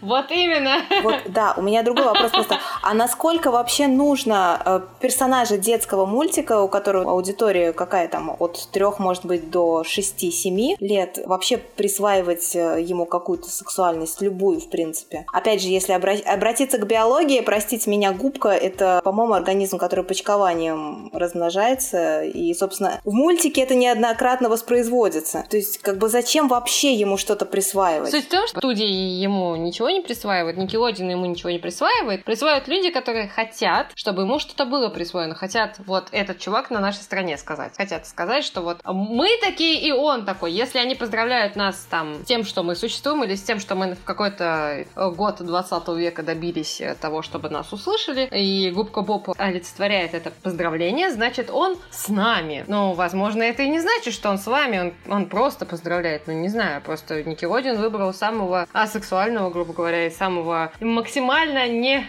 [0.00, 0.76] Вот именно.
[1.02, 2.58] Вот, да, у меня другой вопрос просто.
[2.82, 8.98] А насколько вообще нужно э, персонажа детского мультика, у которого аудитория какая там, от трех,
[8.98, 15.26] может быть, до 6-7 лет, вообще присваивать э, ему какую-то сексуальность, любую, в принципе?
[15.32, 21.10] Опять же, если обра- обратиться к биологии, простите меня, губка— это, по-моему, организм, который почкованием
[21.12, 25.44] размножается, и, собственно, в мультике это неоднократно воспроизводится.
[25.50, 28.10] То есть, как бы зачем вообще ему что-то присваивать?
[28.10, 32.24] Суть в том, что студии ему ничего не присваивают, Никелодин ему ничего не присваивает.
[32.24, 35.34] Присваивают люди, которые хотят, чтобы ему что-то было присвоено.
[35.34, 37.72] Хотят вот этот чувак на нашей стране сказать.
[37.76, 40.52] Хотят сказать, что вот мы такие и он такой.
[40.52, 43.94] Если они поздравляют нас там с тем, что мы существуем, или с тем, что мы
[43.94, 50.30] в какой-то год 20 века добились того, чтобы нас услышали, и Губка Боб олицетворяет это
[50.42, 52.64] поздравление, значит, он с нами.
[52.66, 56.26] Ну, возможно, это и не значит, что он с вами, он, он просто поздравляет.
[56.26, 62.04] Ну, не знаю, просто Никелодин выбрал самого асексуального, грубо говоря, и самого максимально не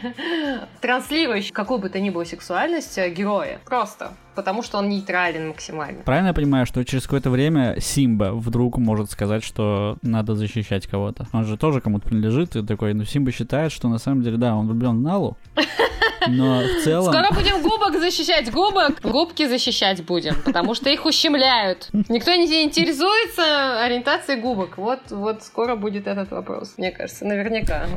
[0.82, 3.60] транслирующего какую бы то ни было сексуальность э, героя.
[3.66, 4.14] Просто.
[4.36, 6.04] потому что он нейтрален максимально.
[6.04, 11.28] Правильно я понимаю, что через какое-то время Симба вдруг может сказать, что надо защищать кого-то?
[11.34, 14.56] Он же тоже кому-то принадлежит, и такой, ну Симба считает, что на самом деле, да,
[14.56, 15.38] он влюблен в Налу,
[16.28, 17.12] но в целом...
[17.12, 19.02] Скоро будем губок защищать, губок.
[19.02, 21.90] Губки защищать будем, потому что их ущемляют.
[22.10, 24.78] Никто не интересуется ориентацией губок.
[24.78, 27.88] Вот, вот скоро будет этот вопрос, мне кажется, наверняка.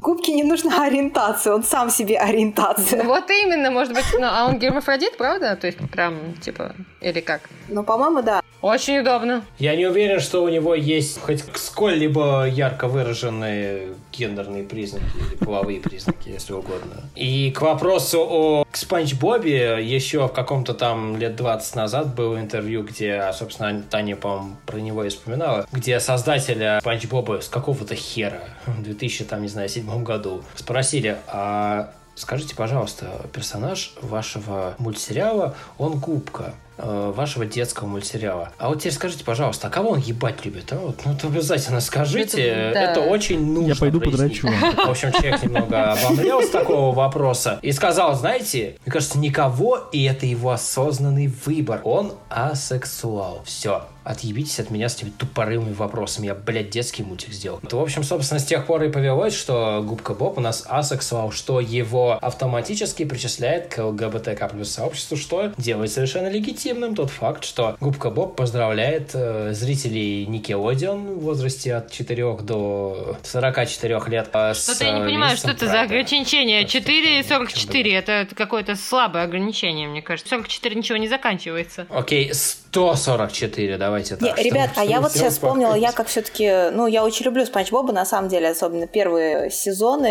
[0.00, 3.02] Губки не нужна ориентация, он сам себе ориентация.
[3.04, 5.56] Вот именно, может быть, ну, а он гермафродит, правда?
[5.56, 7.42] То есть прям, типа, или как?
[7.68, 8.42] Ну, по-моему, да.
[8.60, 9.44] Очень удобно.
[9.58, 15.80] Я не уверен, что у него есть хоть сколь-либо ярко выраженные гендерные признаки или половые
[15.80, 17.04] признаки, если угодно.
[17.14, 17.24] И
[17.56, 23.30] к вопросу о Спанч Бобе еще в каком-то там лет 20 назад было интервью, где,
[23.32, 28.82] собственно, Таня, по-моему, про него и вспоминала, где создателя Спанч Боба с какого-то хера в
[28.82, 36.52] 2000, там, не знаю, седьмом году спросили, а Скажите, пожалуйста, персонаж вашего мультсериала, он губка
[36.78, 38.52] вашего детского мультсериала.
[38.58, 40.72] А вот теперь скажите, пожалуйста, а кого он ебать любит?
[40.72, 40.76] А?
[40.76, 42.42] Вот, ну, это обязательно скажите.
[42.42, 42.82] Это, да.
[42.92, 44.40] это очень нужно Я пойду прояснить.
[44.40, 44.86] подрачу.
[44.86, 50.04] В общем, человек немного обомлел с такого вопроса и сказал, знаете, мне кажется, никого, и
[50.04, 51.80] это его осознанный выбор.
[51.84, 53.42] Он асексуал.
[53.44, 56.26] Все отъебитесь от меня с этими тупорылыми вопросами.
[56.26, 57.60] Я, блядь, детский мультик сделал.
[57.68, 61.30] То, в общем, собственно, с тех пор и повелось, что Губка Боб у нас асексуал,
[61.30, 67.76] что его автоматически причисляет к ЛГБТК плюс сообществу, что делает совершенно легитимным тот факт, что
[67.80, 74.28] Губка Боб поздравляет э, зрителей Никелодион в возрасте от 4 до 44 лет.
[74.32, 76.62] э, Что-то я не понимаю, что это за ограничение.
[76.62, 77.94] Так что 4 и это, 44.
[77.94, 80.30] Это какое-то слабое ограничение, мне кажется.
[80.30, 81.86] 44 ничего не заканчивается.
[81.90, 84.22] Окей, 144, давайте так.
[84.22, 87.24] Не, чтобы- ребят, а я чтобы вот сейчас вспомнила, я как все-таки, ну, я очень
[87.26, 90.06] люблю Спанч Боба, на самом деле, особенно первые сезоны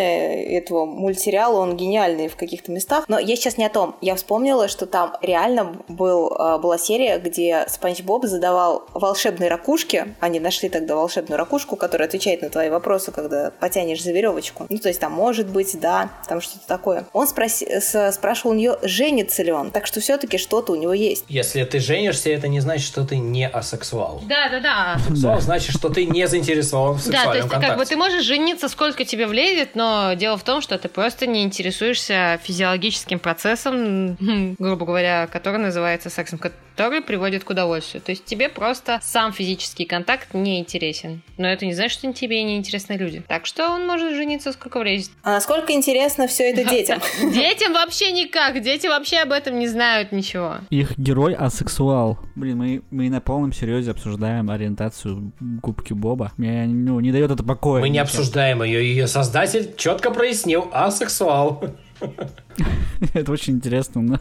[0.58, 3.06] этого мультсериала, он гениальный в каких-то местах.
[3.08, 3.96] Но я сейчас не о том.
[4.02, 10.16] Я вспомнила, что там реально был, а, была серия, где Спанч Боб задавал волшебные ракушки.
[10.20, 14.66] Они нашли тогда волшебную ракушку, которая отвечает на твои вопросы, когда потянешь за веревочку.
[14.70, 17.06] Ну, то есть там может быть, да, там что-то такое.
[17.14, 19.72] Он спроси- с- спрашивал у нее, женится ли он.
[19.72, 21.26] Так что все-таки что-то у него есть.
[21.28, 24.22] Если ты женишься, это не значит, что ты не асексуал.
[24.28, 24.94] Да, да, да.
[24.96, 27.68] Асексуал значит, что ты не заинтересован в Да, то сексуальном есть контакте.
[27.68, 31.28] как бы ты можешь жениться сколько тебе влезет, но дело в том, что ты просто
[31.28, 34.16] не интересуешься физиологическим процессом,
[34.60, 36.40] грубо говоря, который называется сексом,
[36.78, 38.04] который приводит к удовольствию.
[38.04, 41.24] То есть тебе просто сам физический контакт не интересен.
[41.38, 43.24] Но это не значит, что тебе не интересны люди.
[43.28, 45.10] Так что он может жениться сколько влезет.
[45.24, 47.02] А насколько интересно все это детям?
[47.34, 48.62] Детям вообще никак.
[48.62, 50.58] Дети вообще об этом не знают ничего.
[50.70, 52.20] Их герой асексуал.
[52.36, 56.32] Блин, мы, мы на полном серьезе обсуждаем ориентацию губки Боба.
[56.38, 57.82] Мне ну, не дает это покоя.
[57.82, 61.64] Мы не обсуждаем ее, ее создатель четко прояснил, асексуал.
[63.14, 64.02] Это очень интересно.
[64.02, 64.20] но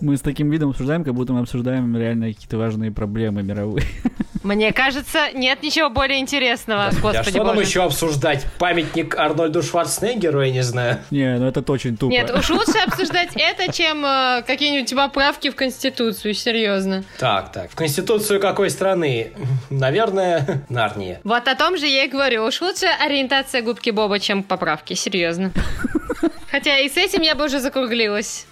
[0.00, 3.86] мы с таким видом обсуждаем, как будто мы обсуждаем реально какие-то важные проблемы мировые.
[4.42, 6.86] Мне кажется, нет ничего более интересного.
[6.86, 7.66] а Господи что нам боже.
[7.66, 8.46] еще обсуждать?
[8.58, 10.98] Памятник Арнольду Шварценеггеру, я не знаю.
[11.10, 12.12] Не, ну это очень тупо.
[12.12, 17.02] Нет, уж лучше обсуждать это, чем э, какие-нибудь поправки в Конституцию, серьезно.
[17.18, 17.72] Так, так.
[17.72, 19.32] В Конституцию какой страны?
[19.68, 21.20] Наверное, Нарния.
[21.24, 22.44] Вот о том же я и говорю.
[22.44, 25.50] Уж лучше ориентация губки Боба, чем поправки, серьезно.
[26.56, 28.46] Хотя и с этим я бы уже закруглилась.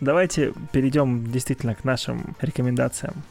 [0.00, 3.22] Давайте перейдем действительно к нашим рекомендациям.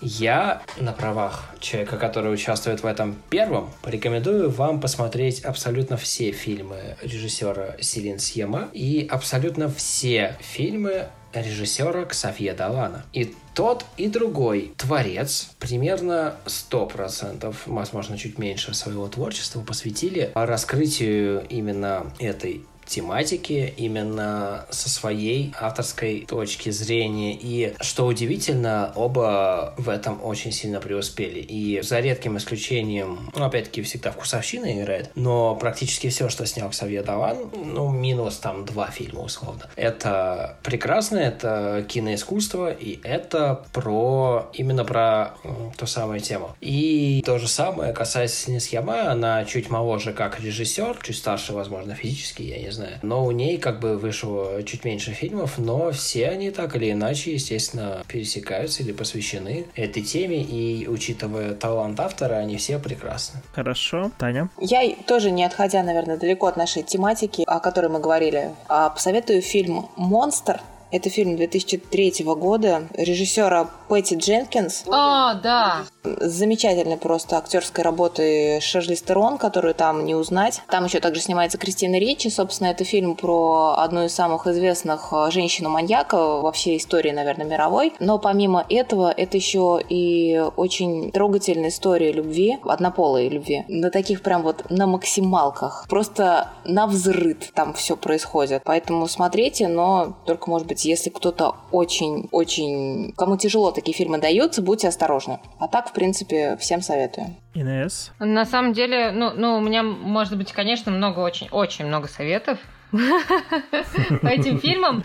[0.00, 6.96] Я на правах человека, который участвует в этом первом, порекомендую вам посмотреть абсолютно все фильмы
[7.02, 13.04] режиссера Селин Сьема и абсолютно все фильмы режиссера Ксавье Далана.
[13.12, 22.12] И тот, и другой творец примерно 100%, возможно, чуть меньше своего творчества посвятили раскрытию именно
[22.18, 27.36] этой тематики именно со своей авторской точки зрения.
[27.40, 31.40] И что удивительно, оба в этом очень сильно преуспели.
[31.40, 37.02] И за редким исключением, ну, опять-таки, всегда вкусовщина играет, но практически все, что снял Ксавье
[37.02, 39.70] Даван, ну, минус там два фильма, условно.
[39.76, 46.54] Это прекрасно, это киноискусство, и это про, именно про м, ту самую тему.
[46.60, 52.42] И то же самое касается Синисхема, она чуть моложе как режиссер, чуть старше, возможно, физически,
[52.42, 52.81] я не знаю.
[53.02, 57.34] Но у ней как бы вышло чуть меньше фильмов, но все они так или иначе,
[57.34, 63.40] естественно, пересекаются или посвящены этой теме, и учитывая талант автора, они все прекрасны.
[63.52, 64.48] Хорошо, Таня.
[64.60, 69.42] Я тоже, не отходя, наверное, далеко от нашей тематики, о которой мы говорили, а, посоветую
[69.42, 70.60] фильм «Монстр».
[70.92, 74.84] Это фильм 2003 года режиссера Пэтти Дженкинс.
[74.90, 75.84] А, да.
[76.04, 80.60] Замечательной просто актерской работы Шерли Стерон, которую там не узнать.
[80.68, 82.28] Там еще также снимается Кристина Ричи.
[82.28, 87.94] Собственно, это фильм про одну из самых известных э, женщину-маньяка во всей истории, наверное, мировой.
[87.98, 93.64] Но помимо этого, это еще и очень трогательная история любви, однополой любви.
[93.68, 95.86] На таких прям вот на максималках.
[95.88, 98.60] Просто на взрыд там все происходит.
[98.66, 103.12] Поэтому смотрите, но только, может быть, если кто-то очень-очень...
[103.16, 105.40] Кому тяжело такие фильмы даются, будьте осторожны.
[105.58, 107.34] А так, в принципе, всем советую.
[107.54, 108.12] Инесс?
[108.18, 112.58] На самом деле, ну, ну, у меня, может быть, конечно, много, очень, очень много советов
[112.92, 115.02] по этим фильмам.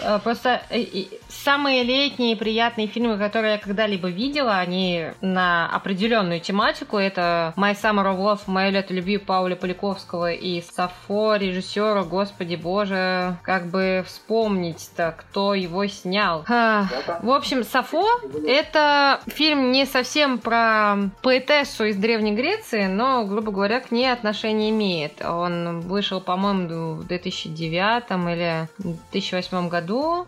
[0.00, 0.84] Э, просто э,
[1.28, 6.98] самые летние приятные фильмы, которые я когда-либо видела, они на определенную тематику.
[6.98, 13.36] Это «My Summer of Love», «Мое лето любви» Пауля Поляковского и Сафо, режиссера, господи боже,
[13.42, 16.44] как бы вспомнить-то, кто его снял.
[16.46, 18.06] В общем, Сафо—
[18.46, 24.70] это фильм не совсем про поэтессу из Древней Греции, но, грубо говоря, к ней отношение
[24.70, 25.24] имеет.
[25.24, 30.26] Он вышел, по-моему, в 2009 или 2008 году.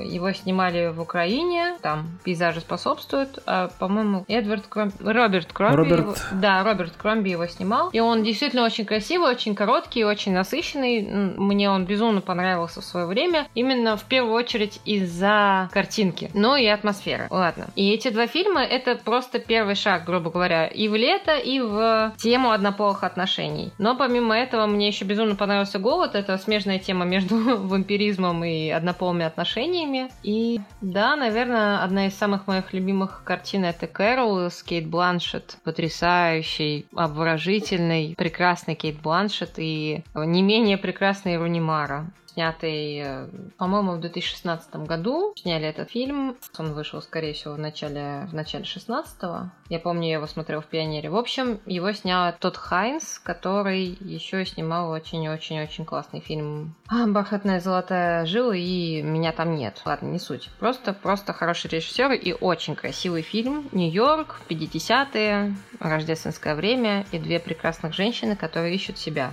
[0.00, 3.38] Его снимали в Украине, там пейзажи способствуют.
[3.46, 4.92] А, по-моему, Эдвард Кром...
[5.00, 5.76] Роберт Кромби.
[5.76, 6.00] Роберт.
[6.00, 6.14] Его...
[6.32, 7.90] Да, Роберт Кромби его снимал.
[7.90, 11.02] И он действительно очень красивый, очень короткий, очень насыщенный.
[11.36, 13.46] Мне он безумно понравился в свое время.
[13.54, 17.26] Именно в первую очередь из-за картинки, но и атмосферы.
[17.30, 17.66] Ладно.
[17.76, 22.12] И эти два фильма это просто первый шаг, грубо говоря, и в лето, и в
[22.16, 23.72] тему однополых отношений.
[23.78, 26.14] Но помимо этого мне еще безумно понравился голос повод.
[26.14, 27.36] Это смежная тема между
[27.66, 30.08] вампиризмом и однополыми отношениями.
[30.22, 35.56] И да, наверное, одна из самых моих любимых картин это Кэрол с Кейт Бланшет.
[35.64, 42.06] Потрясающий, обворожительный, прекрасный Кейт Бланшет и не менее прекрасный Руни Мара
[42.38, 45.32] снятый, э, по-моему, в 2016 году.
[45.36, 46.36] Сняли этот фильм.
[46.56, 49.50] Он вышел, скорее всего, в начале, в начале 16-го.
[49.68, 51.10] Я помню, я его смотрел в «Пионере».
[51.10, 58.54] В общем, его снял тот Хайнс, который еще снимал очень-очень-очень классный фильм «Бархатная золотая жила»
[58.54, 59.82] и «Меня там нет».
[59.84, 60.48] Ладно, не суть.
[60.60, 63.68] Просто, просто хороший режиссер и очень красивый фильм.
[63.72, 69.32] Нью-Йорк, 50-е, рождественское время и две прекрасных женщины, которые ищут себя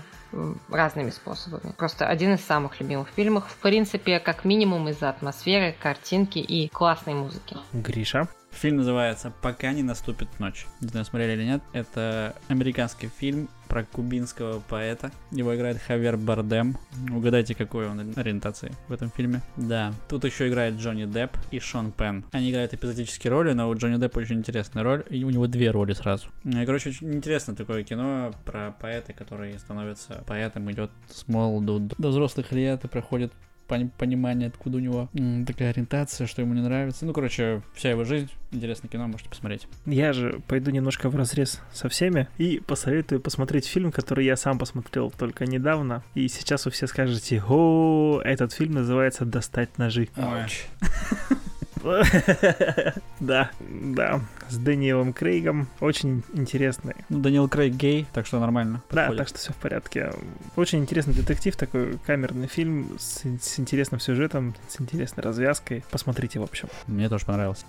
[0.70, 1.72] разными способами.
[1.78, 7.14] Просто один из самых любимых фильмов, в принципе, как минимум из-за атмосферы, картинки и классной
[7.14, 7.58] музыки.
[7.74, 8.28] Гриша?
[8.56, 10.66] Фильм называется «Пока не наступит ночь».
[10.80, 11.62] Не знаю, смотрели или нет.
[11.74, 15.12] Это американский фильм про кубинского поэта.
[15.32, 16.78] Его играет Хавер Бардем.
[17.12, 19.42] Угадайте, какой он ориентации в этом фильме.
[19.58, 19.94] Да.
[20.08, 22.24] Тут еще играет Джонни Депп и Шон Пен.
[22.32, 25.70] Они играют эпизодические роли, но у Джонни Деппа очень интересная роль, и у него две
[25.72, 26.28] роли сразу.
[26.44, 32.52] Короче, очень интересно такое кино про поэта, который становится поэтом, идет с молоду до взрослых
[32.54, 33.34] лет и проходит
[33.68, 35.10] понимание, откуда у него
[35.46, 37.06] такая ориентация, что ему не нравится.
[37.06, 38.30] Ну, короче, вся его жизнь.
[38.52, 39.68] Интересное кино, можете посмотреть.
[39.86, 44.58] Я же пойду немножко в разрез со всеми и посоветую посмотреть фильм, который я сам
[44.58, 46.04] посмотрел только недавно.
[46.14, 50.10] И сейчас вы все скажете, о, этот фильм называется «Достать ножи».
[50.16, 50.66] Ауч.
[53.20, 54.20] Да, да,
[54.50, 55.68] с Дэниелом Крейгом.
[55.80, 56.96] Очень интересный.
[57.10, 58.82] Ну, Крейг гей, так что нормально.
[58.92, 60.12] Да, так что все в порядке.
[60.56, 65.84] Очень интересный детектив, такой камерный фильм с, с интересным сюжетом, с интересной развязкой.
[65.92, 66.68] Посмотрите, в общем.
[66.88, 67.66] Мне тоже понравился.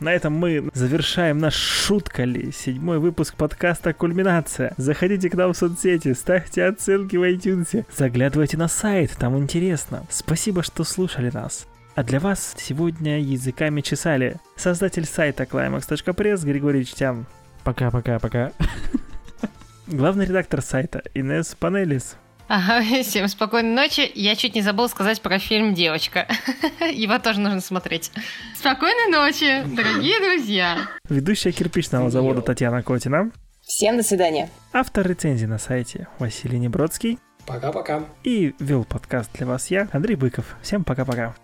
[0.00, 4.74] На этом мы завершаем наш шуткали седьмой выпуск подкаста «Кульминация».
[4.76, 10.04] Заходите к нам в соцсети, ставьте оценки в iTunes, заглядывайте на сайт, там интересно.
[10.10, 11.68] Спасибо, что слушали нас.
[11.94, 17.26] А для вас сегодня языками чесали создатель сайта climax.press Григорий Чтян.
[17.64, 18.52] Пока-пока-пока.
[19.86, 22.16] Главный редактор сайта Инес Панелис.
[22.48, 24.10] Ага, всем спокойной ночи.
[24.14, 26.26] Я чуть не забыл сказать про фильм «Девочка».
[26.80, 28.10] Его тоже нужно смотреть.
[28.56, 30.78] Спокойной ночи, дорогие друзья.
[31.10, 33.30] Ведущая кирпичного завода Татьяна Котина.
[33.62, 34.48] Всем до свидания.
[34.72, 37.18] Автор рецензии на сайте Василий Небродский.
[37.46, 38.04] Пока-пока.
[38.24, 40.56] И вел подкаст для вас я, Андрей Быков.
[40.62, 41.34] Всем пока-пока.